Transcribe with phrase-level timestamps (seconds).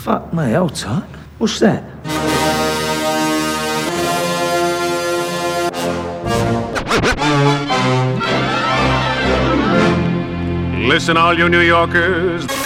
[0.00, 0.82] Fuck me, hold.
[1.36, 1.84] What's that?
[10.88, 12.59] Listen, all you New Yorkers.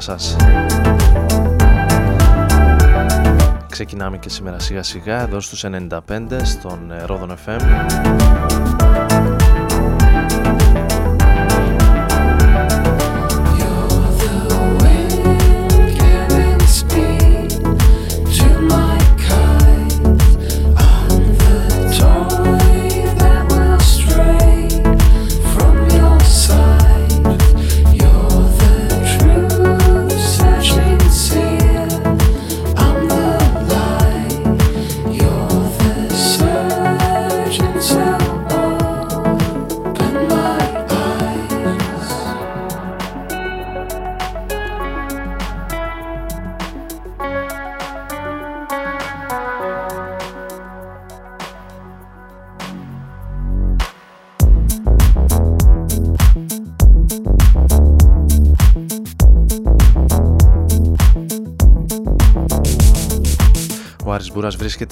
[0.00, 0.36] Σας.
[3.70, 5.98] Ξεκινάμε και σήμερα σιγά σιγά εδώ στους 95
[6.44, 7.60] στον Ρόδον FM.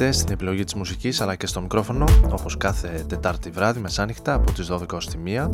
[0.08, 4.68] στην επιλογή της μουσικής αλλά και στο μικρόφωνο όπως κάθε Τετάρτη βράδυ μεσάνυχτα από τις
[4.70, 5.48] 12 ως τη 1.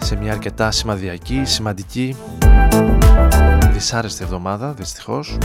[0.00, 2.16] Σε μια αρκετά σημαδιακή, σημαντική,
[3.72, 5.38] δυσάρεστη εβδομάδα δυστυχώς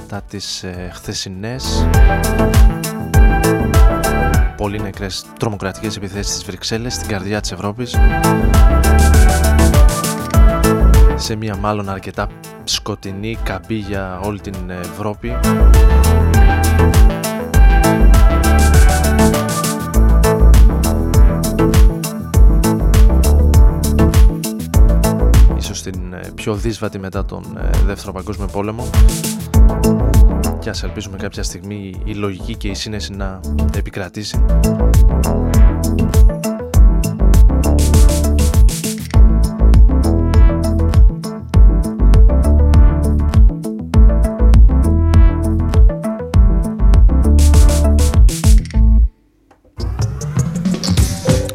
[0.00, 1.86] μετά τις ε, χθεσινές.
[4.56, 7.96] Πολύ νεκρές τρομοκρατικές επιθέσεις στις Βρυξέλλες στην καρδιά της Ευρώπης.
[11.14, 12.28] Σε μια μάλλον αρκετά
[12.64, 15.36] σκοτεινή καμπή για όλη την Ευρώπη.
[25.56, 28.90] Ίσως την ε, πιο δύσβατη μετά τον ε, Δεύτερο Παγκόσμιο Πόλεμο
[30.66, 33.40] και ας ελπίζουμε κάποια στιγμή η λογική και η σύνεση να
[33.76, 34.44] επικρατήσει.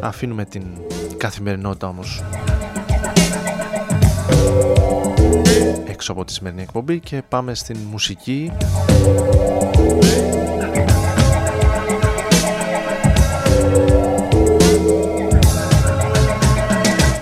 [0.01, 0.63] Αφήνουμε την
[1.17, 2.23] καθημερινότητα όμως
[6.01, 8.51] έξω από τη σημερινή εκπομπή και πάμε στην μουσική.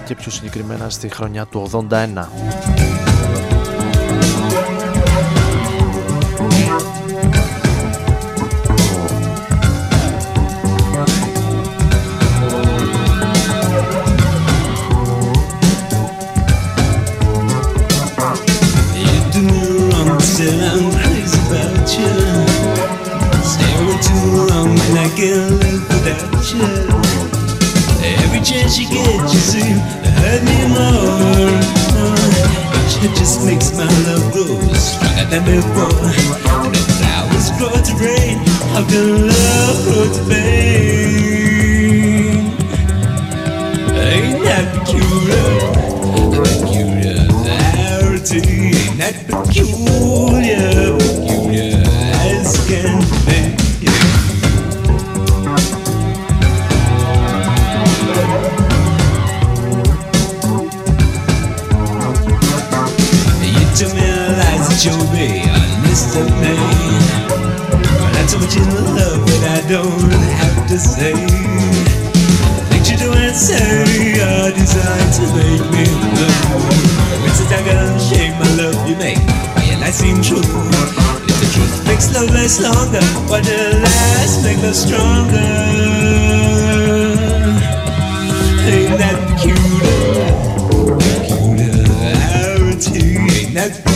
[0.05, 2.78] Και πιο συγκεκριμένα στη χρονιά του 81
[35.45, 36.18] Before.
[64.79, 67.03] miss your ray, I miss the pain.
[67.99, 71.13] But I told you in love but I don't have to say.
[72.69, 75.83] Think you don't say are desire to make me
[76.15, 77.27] love.
[77.27, 78.39] It's a dagger shame.
[78.39, 79.19] my love you make.
[79.67, 80.39] And I seem true.
[80.39, 85.47] If the truth makes love last longer, what the last make love stronger.
[88.63, 89.59] Ain't that cute?
[92.95, 93.88] Ain't that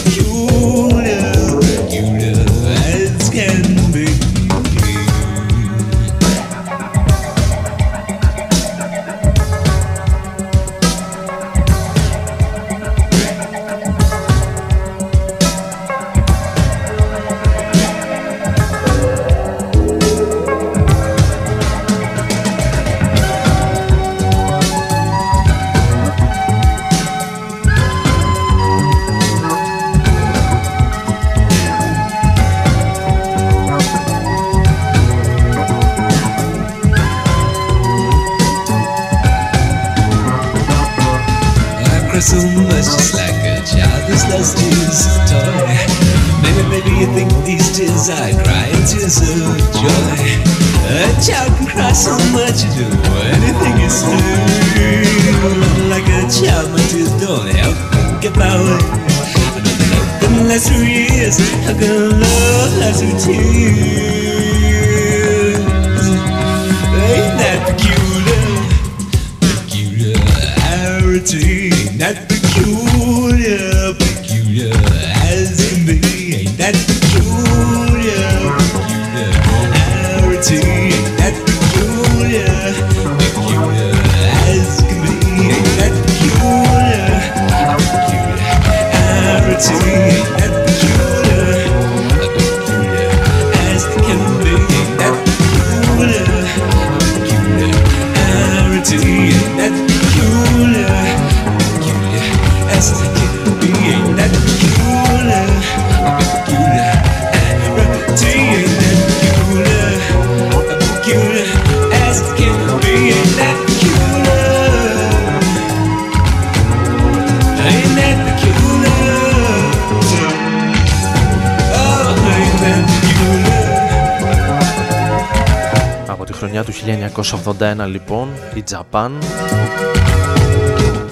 [127.12, 129.10] 1981 λοιπόν, η Japan,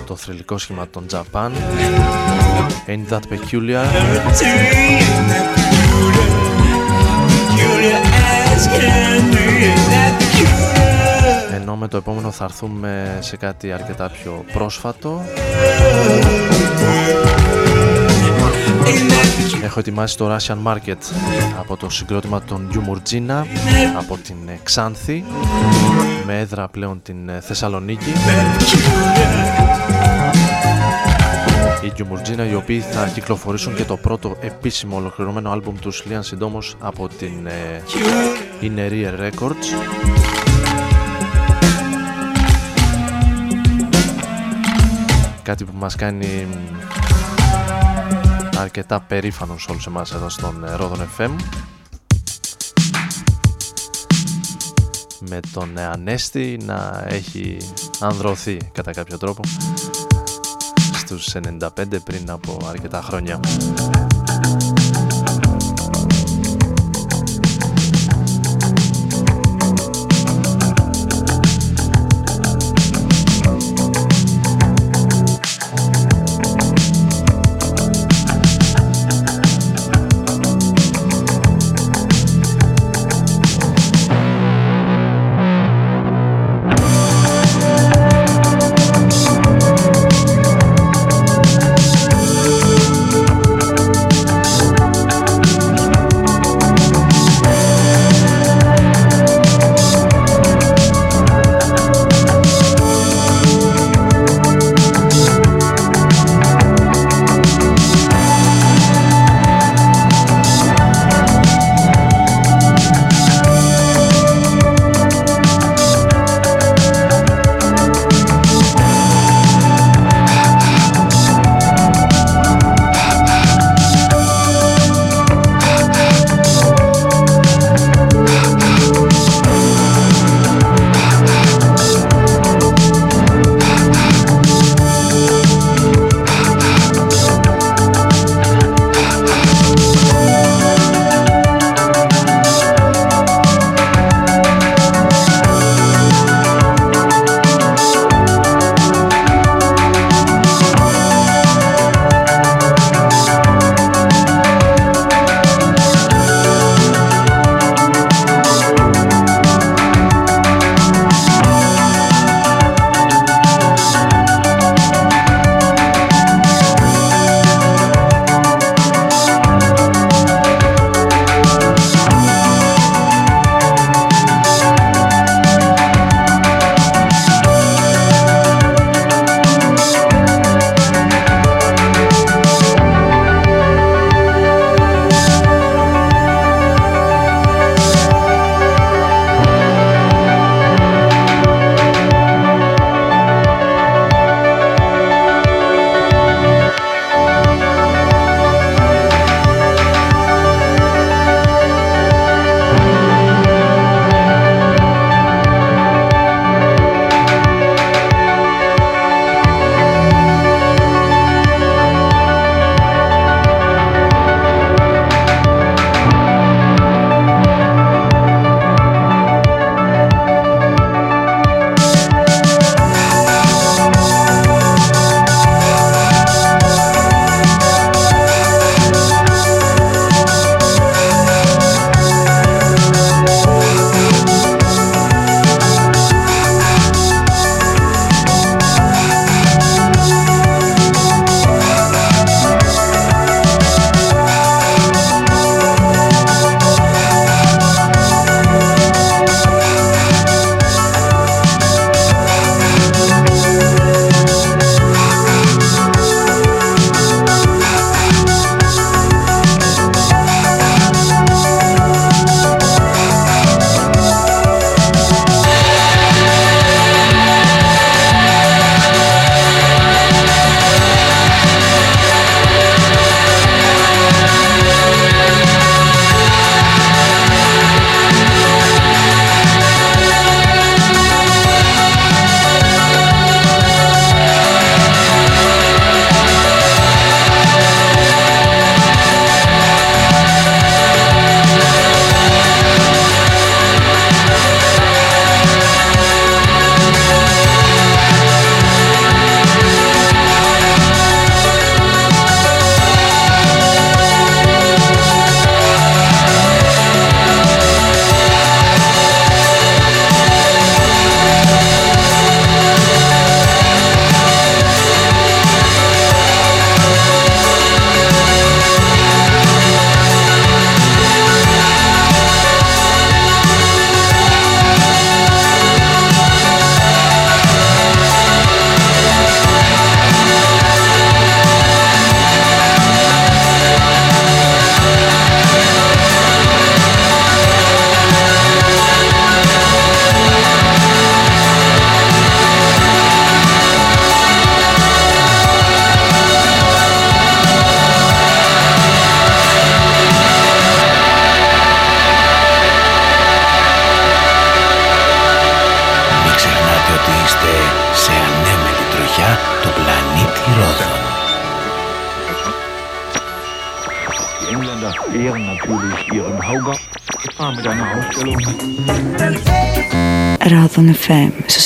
[0.08, 1.50] το θρηλυκό σχήμα των Japan,
[2.88, 3.86] Ain't That Peculiar,
[11.54, 15.22] ενώ με το επόμενο θα έρθουμε σε κάτι αρκετά πιο πρόσφατο
[19.64, 20.98] Έχω ετοιμάσει το Russian Market
[21.60, 23.46] από το συγκρότημα των Γιουμουρτζίνα
[23.98, 25.24] από την Ξάνθη
[26.26, 28.10] με έδρα πλέον την Θεσσαλονίκη.
[31.84, 36.76] Οι Γιουμουρτζίνα οι οποίοι θα κυκλοφορήσουν και το πρώτο επίσημο ολοκληρωμένο άλμπουμ τους Λίαν συντόμως
[36.80, 37.48] από την
[38.62, 39.66] Inner Ear Records.
[45.44, 46.48] Κάτι που μας κάνει
[48.62, 51.36] αρκετά περήφανος όλους εμάς εδώ στον ε, Ρόδον FM
[55.20, 57.58] με τον ε, Ανέστη να έχει
[58.00, 59.42] ανδρωθεί κατά κάποιο τρόπο
[60.94, 61.70] στους 95
[62.04, 63.40] πριν από αρκετά χρόνια.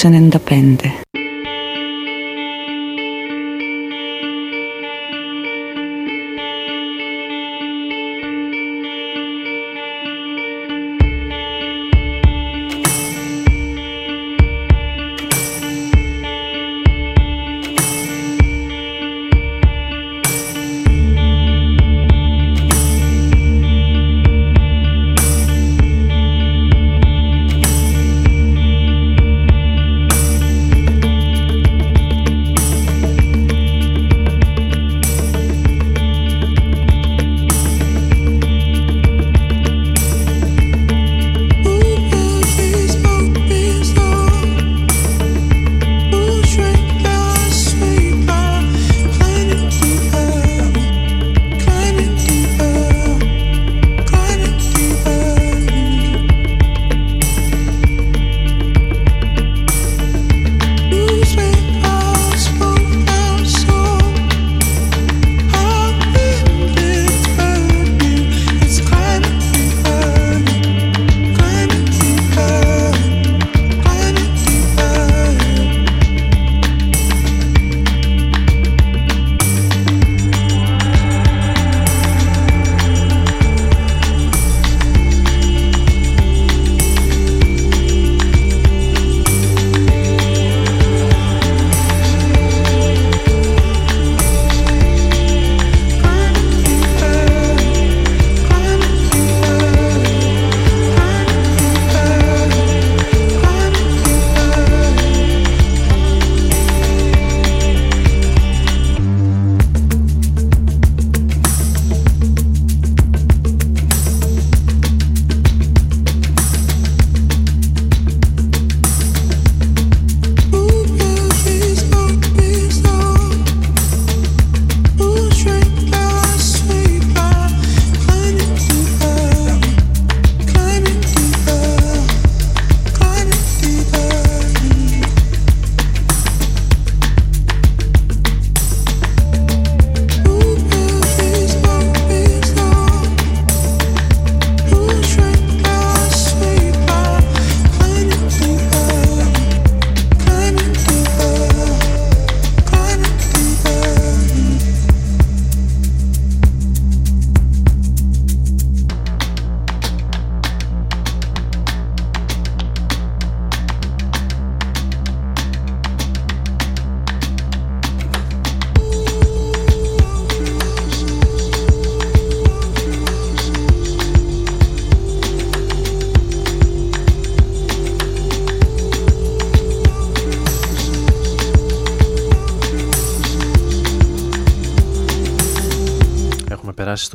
[0.06, 0.45] person in the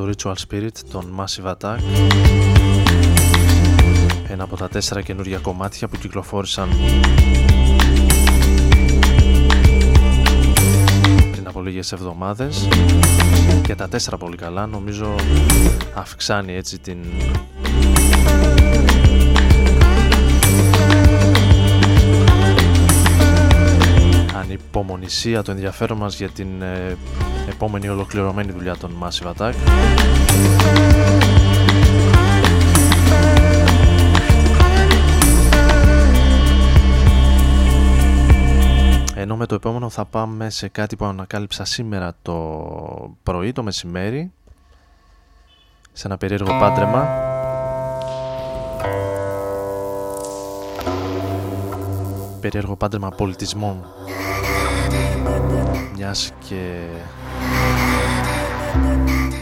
[0.01, 1.79] στο Ritual Spirit των Massive Attack.
[4.29, 6.69] Ένα από τα τέσσερα καινούργια κομμάτια που κυκλοφόρησαν
[11.33, 12.69] πριν από λίγες εβδομάδες.
[13.67, 15.15] Και τα τέσσερα πολύ καλά νομίζω
[15.95, 16.99] αυξάνει έτσι την
[24.37, 26.97] ανυπομονησία, το ενδιαφέρον μας για την ε,
[27.51, 29.53] επόμενη ολοκληρωμένη δουλειά των Massive Attack.
[39.15, 42.37] Ενώ με το επόμενο θα πάμε σε κάτι που ανακάλυψα σήμερα το
[43.23, 44.33] πρωί, το μεσημέρι.
[45.93, 47.09] Σε ένα περίεργο πάντρεμα.
[52.41, 53.85] Περίεργο πάντρεμα πολιτισμών
[55.97, 56.79] μιας και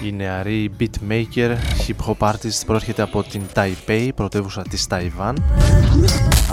[0.05, 5.45] η νεαρή beatmaker hip hop artist προέρχεται από την Taipei, πρωτεύουσα της Ταϊβάν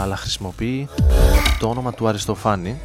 [0.02, 0.88] αλλά χρησιμοποιεί
[1.60, 2.78] το όνομα του Αριστοφάνη.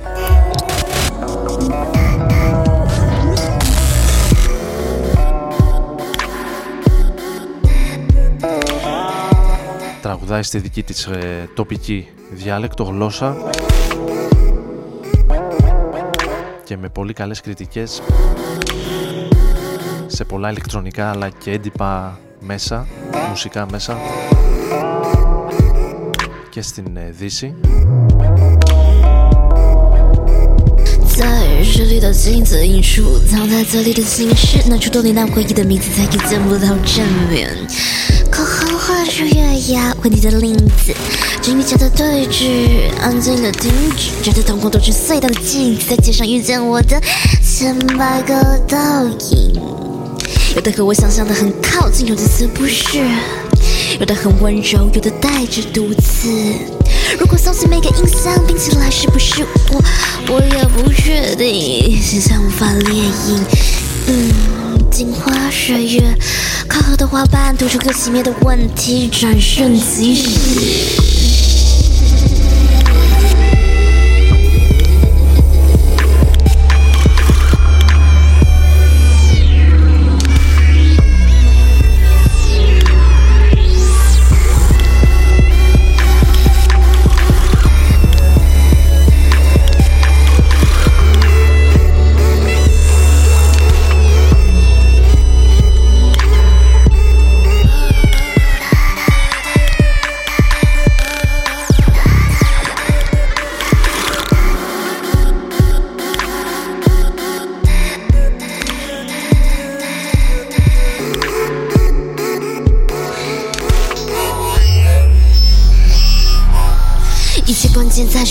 [10.03, 13.37] Τραγουδάει στη δική της ε, τοπική διάλεκτο γλώσσα
[16.70, 18.02] και με πολύ καλές κριτικές
[20.08, 22.88] σε πολλά ηλεκτρονικά αλλά και έντυπα μέσα,
[23.30, 23.98] μουσικά μέσα
[26.50, 27.54] και στην ε, Δύση.
[31.18, 37.56] 在这里的镜子映出藏在这里的心事，拿出多年难回忆的名字，再也见不到正面。
[39.01, 40.95] 口号画出月牙问你的令子，
[41.41, 47.01] 金与假的对峙，安静的停止，觉得瞳孔都是隧道的镜子，在街上遇见我的
[47.43, 49.55] 千百个倒影，
[50.55, 52.99] 有的和我想象的很靠近，有的似不是。
[53.99, 56.29] 有的很温柔，有的带着毒刺。
[57.19, 59.83] 如果搜集每个印象拼起来是不是我，
[60.35, 61.99] 我也不确定。
[62.01, 63.45] 现在无法列印。
[64.07, 64.70] 嗯，
[65.01, 66.15] 镜花水月，
[66.69, 71.50] 靠河的花瓣吐出个熄灭的问题，转瞬即逝。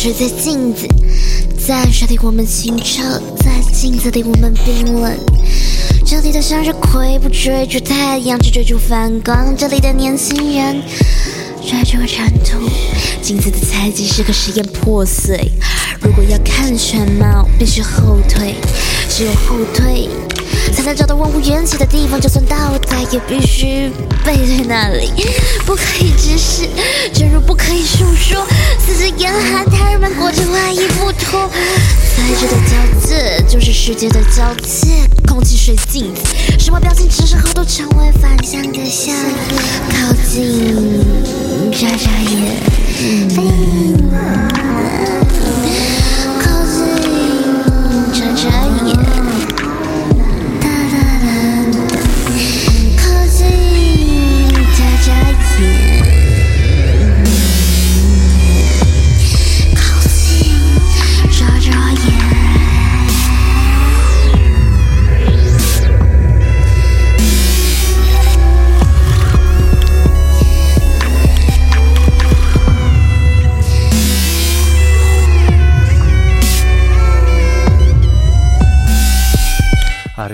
[0.02, 0.88] 水在镜子，
[1.68, 3.04] 在水里我们清澈，
[3.36, 5.14] 在镜子里我们冰冷。
[6.06, 9.54] 这里的向日葵不追逐太阳，只追逐反光。
[9.58, 10.82] 这里的年轻人
[11.62, 12.66] 追逐尘土，
[13.22, 15.52] 镜子的采集是个实验破碎。
[16.00, 18.56] 如果要看全貌，必须后退，
[19.10, 20.08] 只有后退。
[20.74, 22.56] 才能找到万物缘起的地方，就算倒
[22.88, 23.92] 带也必须
[24.24, 25.12] 背对那里。
[25.66, 26.70] 不可以直视，
[27.14, 28.46] 正如不可以诉说。
[28.90, 31.48] 这是严寒，他人们裹着外衣不脱。
[32.16, 35.08] 塞着的交界，就是世界的交界。
[35.28, 36.24] 空气、水、镜子，
[36.58, 39.14] 什么表情之后都成为反向的笑。
[39.92, 41.06] 靠近，
[41.72, 42.58] 眨眨眼。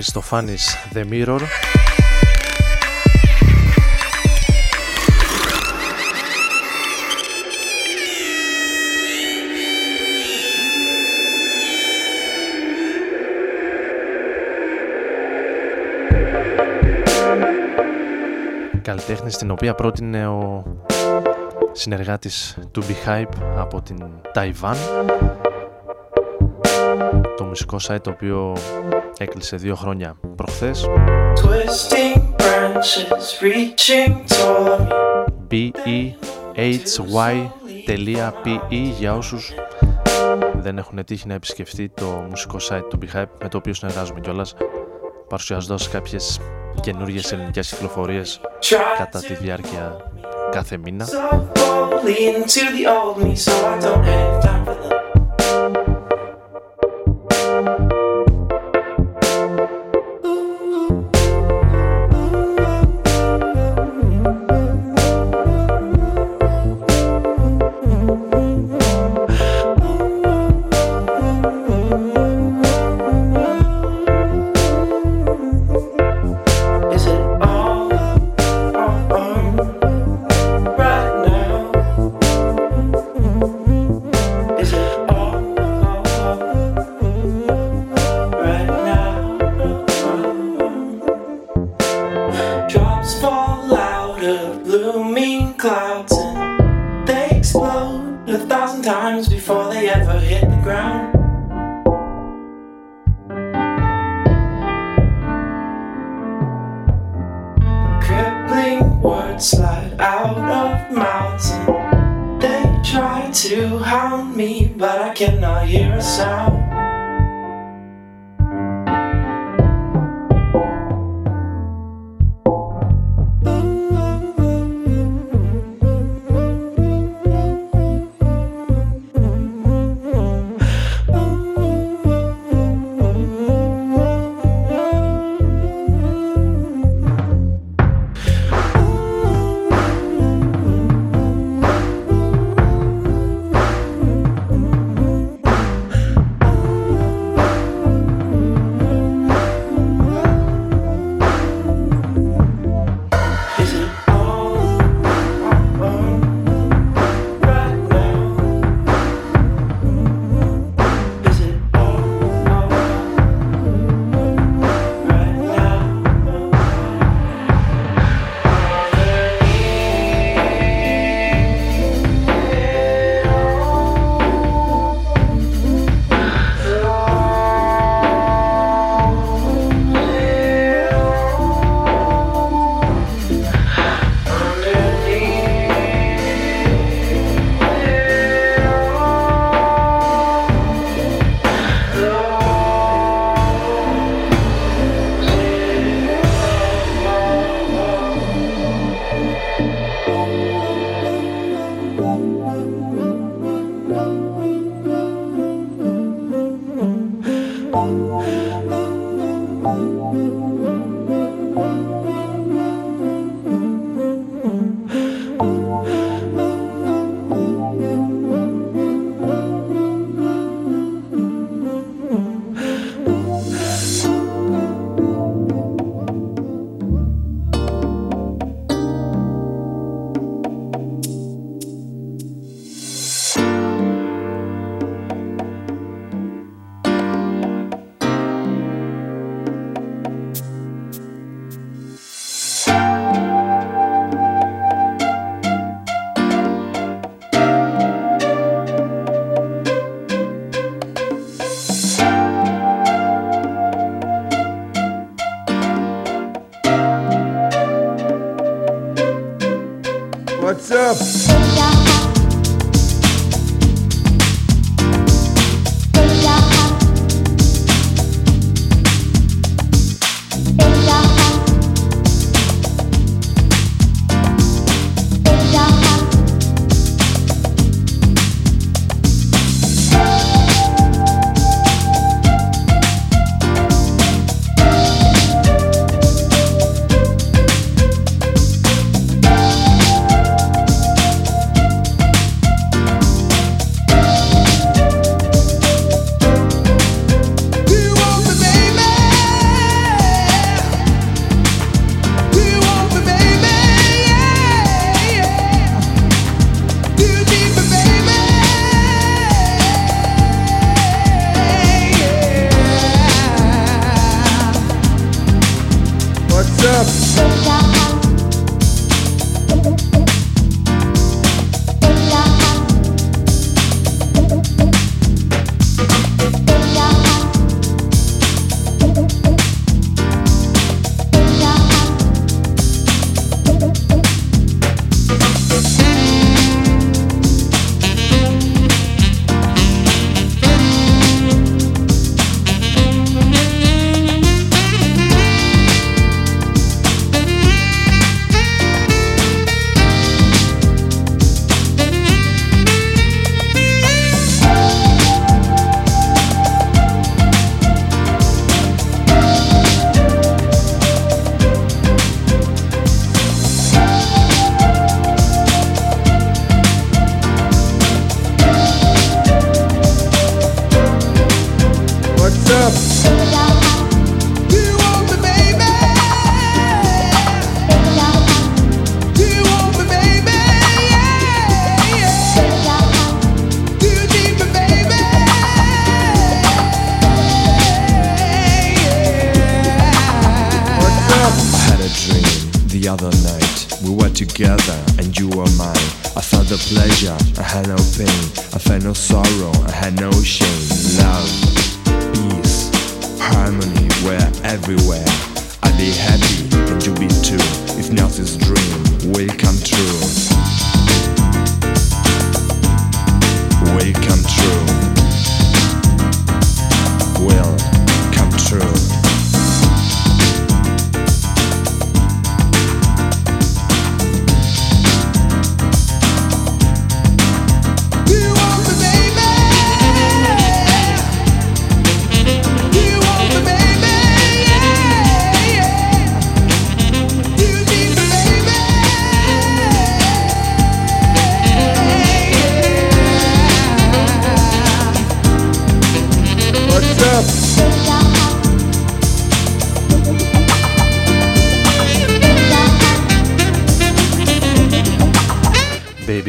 [0.08, 1.40] Αριστοφάνης The Mirror.
[18.82, 20.64] Καλλιτέχνη στην οποία πρότεινε ο
[21.72, 23.24] συνεργάτης του Hype
[23.56, 24.76] από την Ταϊβάν
[27.36, 28.56] το μουσικό site το οποίο
[29.18, 30.86] έκλεισε δύο χρόνια προχθές.
[35.50, 36.18] B-E-H-Y.pe
[38.98, 39.54] για όσους
[40.54, 44.54] δεν έχουν τύχει να επισκεφτεί το μουσικό site του Behype με το οποίο συνεργάζομαι κιόλας
[45.28, 46.40] παρουσιάζοντας κάποιες
[46.80, 48.40] καινούργιες ελληνικές κυκλοφορίες
[48.98, 49.96] κατά τη διάρκεια
[50.50, 51.06] κάθε μήνα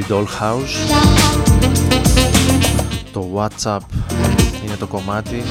[0.05, 0.95] House
[3.12, 3.79] Το WhatsApp
[4.65, 5.43] είναι το κομμάτι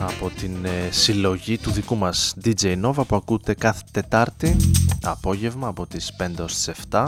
[0.00, 4.56] από την ε, συλλογή του δικού μας DJ Nova που ακούτε κάθε Τετάρτη
[5.02, 7.04] απόγευμα από τις 5 ως τις 7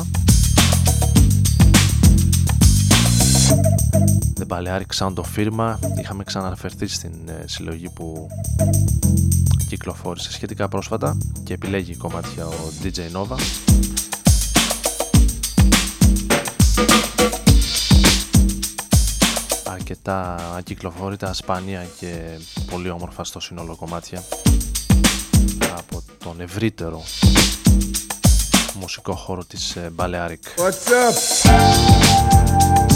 [4.40, 8.28] The Balearic Sound of Firma είχαμε ξαναφερθεί στην ε, συλλογή που
[9.68, 13.36] κυκλοφόρησε σχετικά πρόσφατα και επιλέγει κομμάτια ο DJ Nova
[19.92, 22.38] αρκετά ακυκλοφόρητα, σπάνια και
[22.70, 24.24] πολύ όμορφα στο σύνολο κομμάτια
[25.76, 27.02] από τον ευρύτερο
[28.74, 30.38] μουσικό χώρο της ε, Balearic.
[30.56, 32.91] What's up?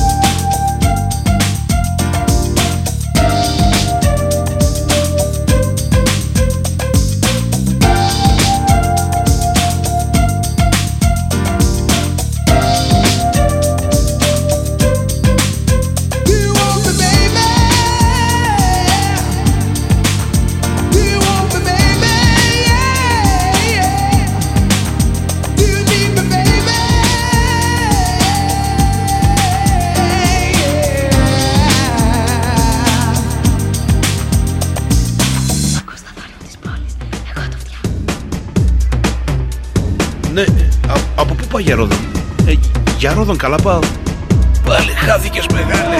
[41.59, 41.99] Για Ρόδον.
[42.47, 42.55] Ε,
[42.99, 43.79] για Ρόδον καλά πάω.
[44.67, 45.97] Πάλι χάθηκες μεγάλε.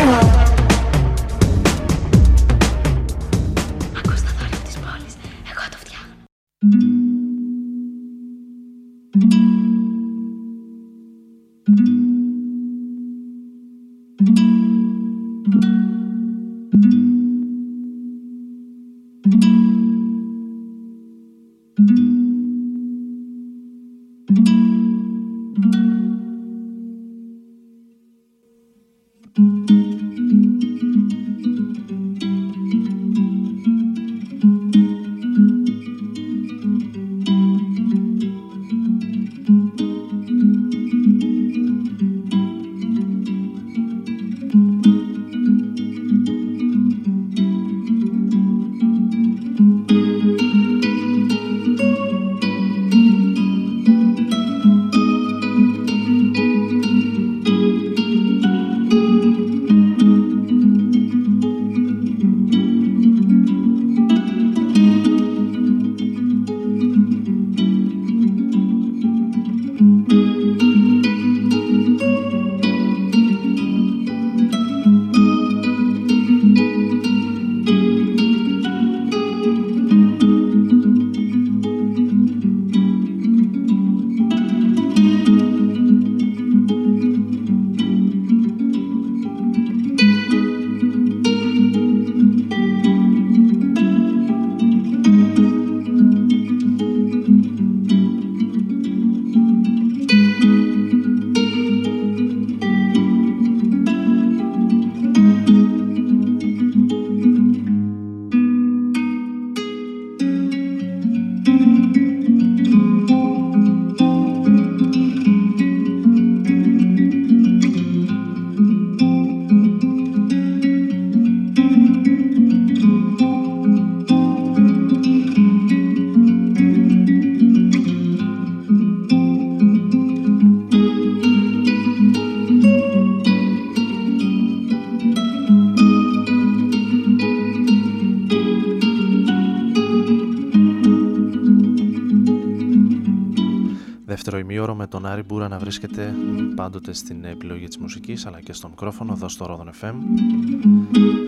[145.17, 146.15] Άρη Μπούρα να βρίσκεται
[146.55, 149.95] πάντοτε στην επιλογή της μουσικής αλλά και στο μικρόφωνο εδώ στο Rodon FM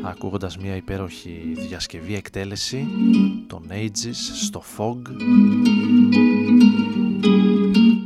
[0.02, 2.86] ακούγοντας μια υπέροχη διασκευή εκτέλεση
[3.46, 4.96] των Ages στο Fog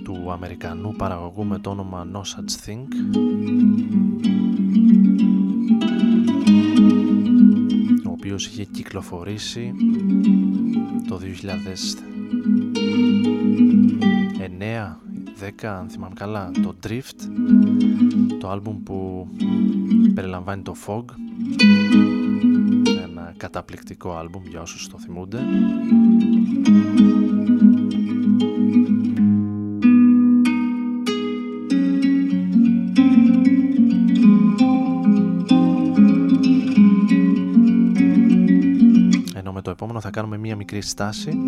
[0.04, 2.84] του Αμερικανού παραγωγού με το όνομα No Such Thing.
[8.06, 9.74] Ο οποίος είχε κυκλοφορήσει
[11.08, 11.20] το
[14.62, 15.11] 2009
[15.62, 17.28] 10 αν θυμάμαι καλά το Drift
[18.38, 19.28] το άλμπουμ που
[20.14, 21.04] περιλαμβάνει το Fog.
[23.02, 25.38] Ένα καταπληκτικό άλμπουμ για όσους το θυμούνται.
[39.34, 41.38] Ενώ με το επόμενο θα κάνουμε μία μικρή στάση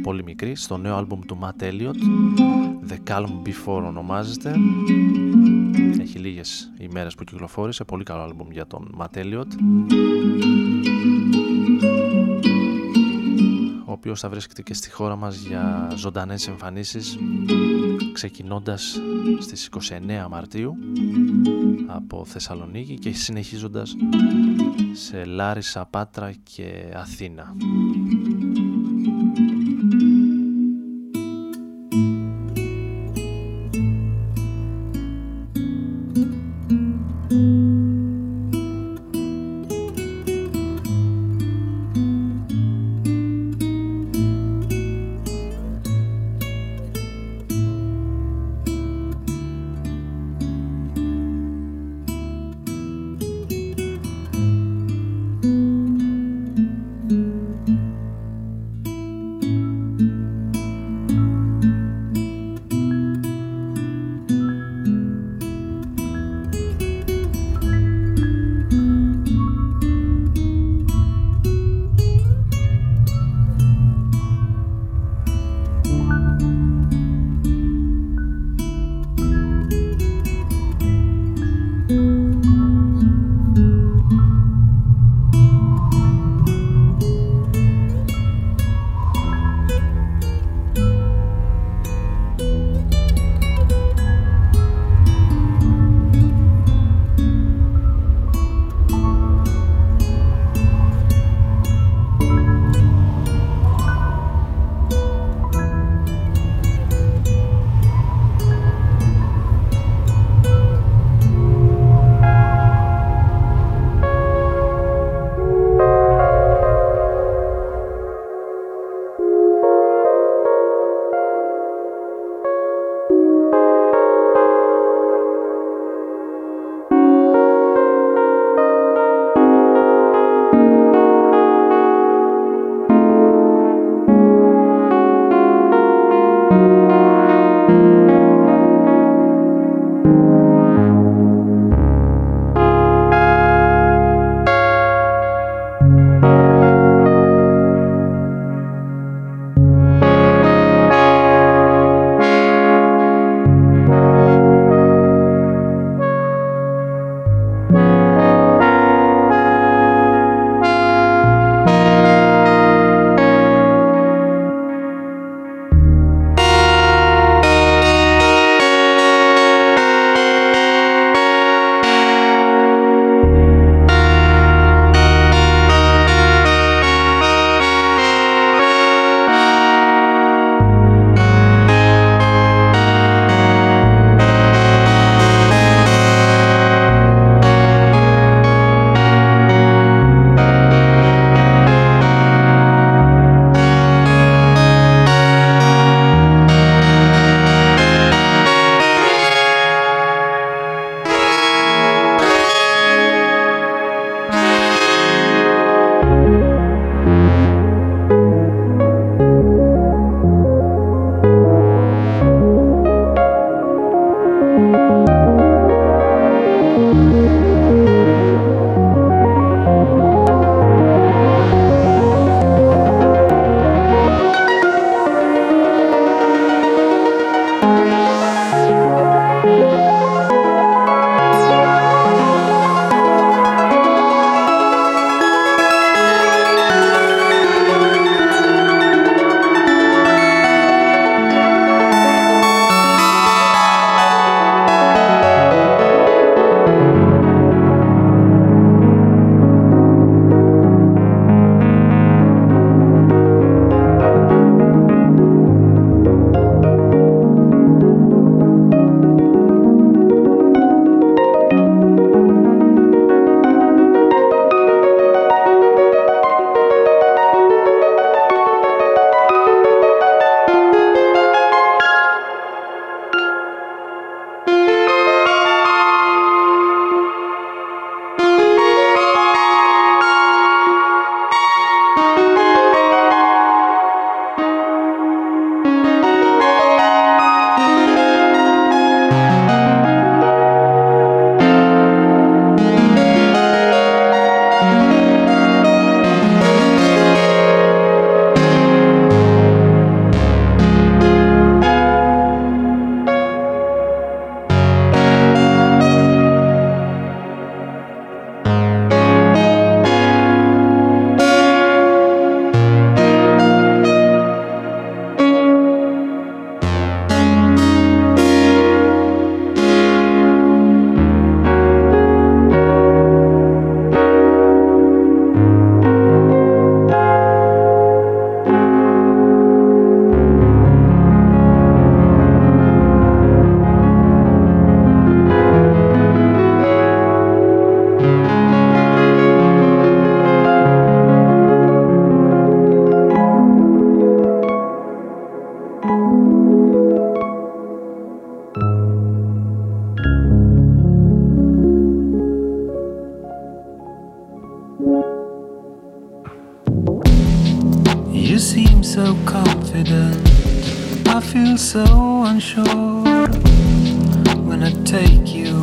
[0.00, 1.96] πολύ μικρή στο νέο άλμπουμ του Matt Elliott
[2.88, 4.54] The Calm Before ονομάζεται
[6.00, 9.46] έχει λίγες ημέρες που κυκλοφόρησε πολύ καλό άλμπουμ για τον Matt Elliott
[13.86, 17.18] ο οποίος θα βρίσκεται και στη χώρα μας για ζωντανές εμφανίσεις
[18.12, 19.00] ξεκινώντας
[19.38, 20.76] στις 29 Μαρτίου
[21.86, 23.96] από Θεσσαλονίκη και συνεχίζοντας
[24.92, 27.54] σε Λάρισα, Πάτρα και Αθήνα.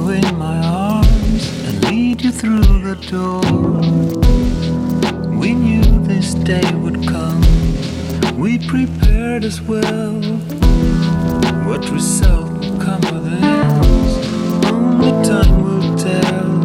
[0.10, 3.42] In my arms and lead you through the door.
[5.38, 7.42] We knew this day would come,
[8.38, 10.14] we prepared as well.
[11.68, 14.72] What result will come of this?
[14.72, 16.57] Only time will tell.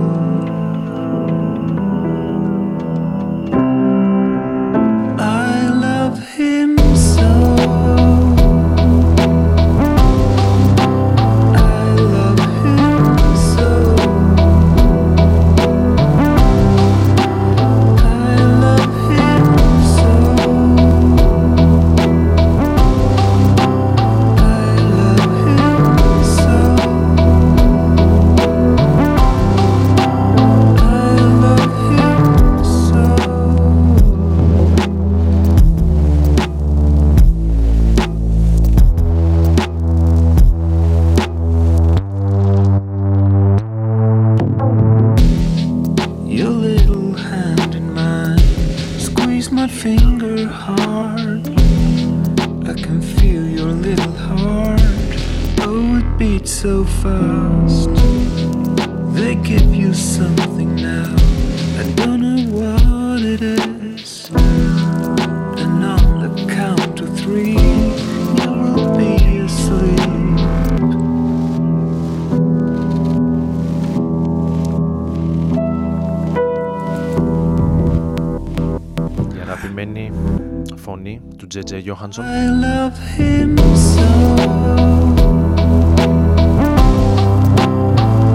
[81.73, 83.59] Του Τζέτζε Γιώχανσον I love him
[83.93, 84.09] so.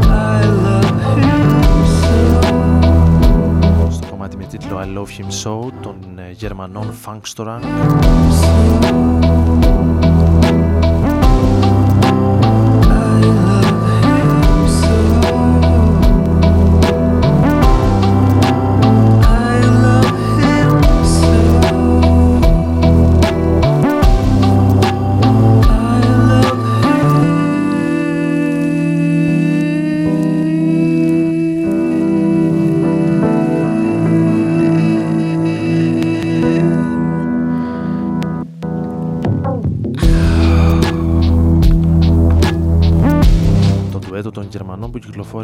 [0.10, 1.46] I love him
[2.00, 2.20] so.
[3.90, 7.60] στο κομμάτι με τίτλο I Love Him So των ε, Γερμανών Funkstoran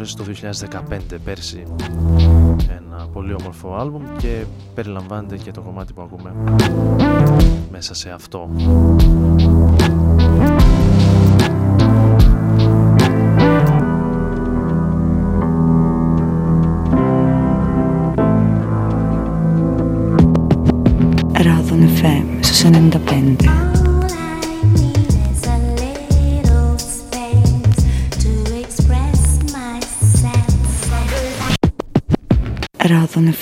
[0.04, 0.68] κυκλοφόρησε το
[1.14, 1.62] 2015 πέρσι
[2.68, 4.44] ένα πολύ όμορφο άλμπουμ και
[4.74, 6.34] περιλαμβάνεται και το κομμάτι που ακούμε
[7.70, 8.50] μέσα σε αυτό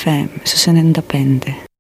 [0.03, 1.41] FM στους 95.
[1.41, 1.72] Till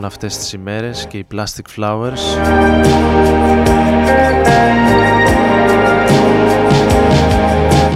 [0.00, 2.20] επιστρέφουν αυτές τις ημέρες και οι Plastic Flowers.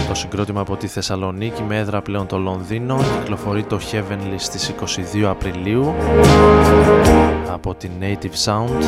[0.09, 4.73] Το συγκρότημα από τη Θεσσαλονίκη με έδρα πλέον το Λονδίνο κυκλοφορεί το Heavenly στις
[5.15, 5.95] 22 Απριλίου
[7.53, 8.85] από την Native Sound.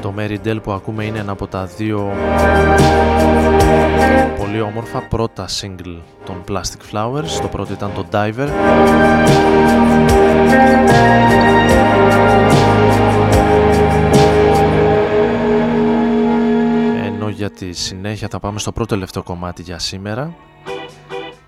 [0.00, 2.12] Το Mary Dell που ακούμε είναι ένα από τα δύο
[4.38, 6.17] πολύ όμορφα πρώτα single.
[6.17, 6.17] των
[6.48, 7.40] Plastic Flowers.
[7.42, 8.48] Το πρώτο ήταν το Diver.
[17.04, 20.34] Ενώ για τη συνέχεια θα πάμε στο πρώτο τελευταίο κομμάτι για σήμερα.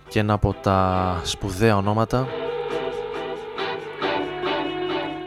[0.08, 2.26] Και ένα από τα σπουδαία ονόματα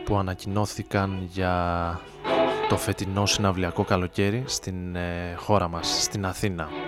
[0.04, 2.00] που ανακοινώθηκαν για
[2.70, 6.83] το φετινό συναυλιακό καλοκαίρι στην ε, χώρα μας, στην Αθήνα.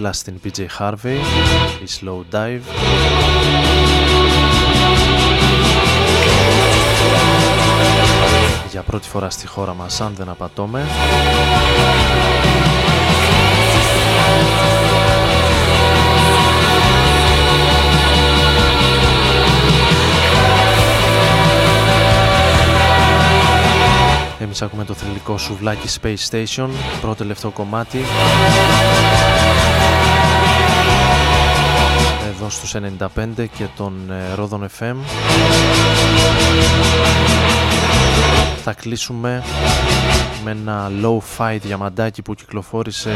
[0.00, 1.18] Δίπλα στην PJ Harvey,
[1.82, 2.60] η Slow Dive.
[8.70, 10.86] Για πρώτη φορά στη χώρα μας, αν δεν απατώμε.
[24.38, 26.68] Εμείς ακούμε το θρηλυκό σουβλάκι Space Station,
[27.00, 27.98] πρώτο τελευταίο κομμάτι.
[32.50, 34.94] Στους 95 και τον ε, Ρόδον FM.
[38.62, 39.42] Θα κλείσουμε
[40.44, 43.10] με ένα low-fi διαμαντάκι που κυκλοφόρησε.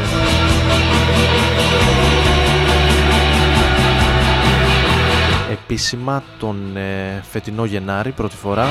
[5.51, 8.67] Επίσημα τον ε, φετινό Γενάρη πρώτη φορά.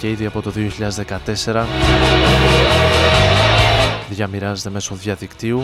[0.00, 0.52] Και ήδη από το
[1.46, 1.64] 2014
[4.14, 5.62] διαμοιράζεται μέσω διαδικτύου.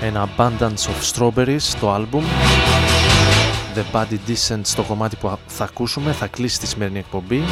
[0.00, 2.24] Ένα Abundance of Strawberries το άλμπουμ.
[3.74, 7.42] The Body Descent στο κομμάτι που θα ακούσουμε θα κλείσει τη σημερινή εκπομπή.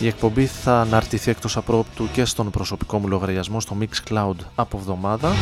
[0.00, 5.32] Η εκπομπή θα αναρτηθεί εκτός απρόπτου και στον προσωπικό μου λογαριασμό στο Mixcloud από εβδομάδα.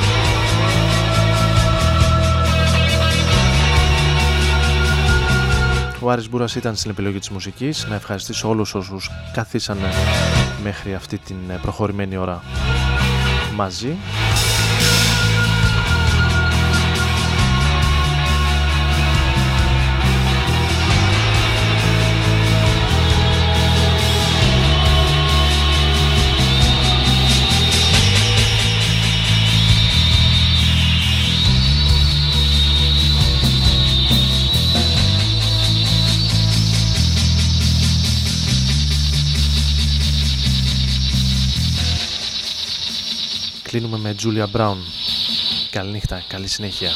[6.05, 7.87] Ο Άρης Μπούρας ήταν στην επιλογή της μουσικής.
[7.89, 9.89] Να ευχαριστήσω όλους όσους καθίσανε
[10.63, 12.43] μέχρι αυτή την προχωρημένη ώρα
[13.55, 13.97] μαζί.
[43.79, 44.77] Κλείνουμε με Julia Brown.
[45.71, 46.91] Καληνύχτα, καλή συνέχεια.